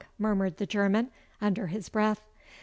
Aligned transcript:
murmured 0.17 0.57
the 0.57 0.65
German, 0.65 1.11
under 1.39 1.67
his 1.67 1.87
breath. 1.87 2.23